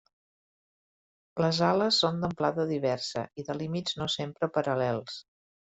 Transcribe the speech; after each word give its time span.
Les 1.45 1.59
ales 1.69 2.01
són 2.05 2.19
d'amplada 2.25 2.67
diversa 2.75 3.27
i 3.43 3.47
de 3.53 3.61
límits 3.63 4.03
no 4.03 4.13
sempre 4.19 4.53
paral·lels. 4.59 5.25